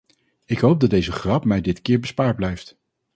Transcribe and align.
Ik 0.45 0.59
hoop 0.59 0.79
dat 0.79 0.89
deze 0.89 1.11
grap 1.11 1.45
mij 1.45 1.61
dit 1.61 1.81
keer 1.81 1.99
bespaard 1.99 2.35
blijft. 2.35 2.79